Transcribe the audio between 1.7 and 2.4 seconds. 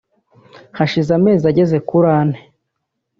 kuri ane